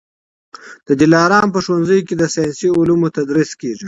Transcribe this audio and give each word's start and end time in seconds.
د 0.87 0.89
دلارام 1.01 1.47
په 1.51 1.59
ښوونځیو 1.65 2.05
کي 2.07 2.15
د 2.17 2.23
ساینسي 2.35 2.67
علومو 2.77 3.07
تدریس 3.17 3.51
کېږي 3.61 3.79